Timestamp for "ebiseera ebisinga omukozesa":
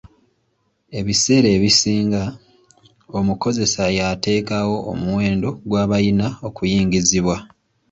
0.99-3.83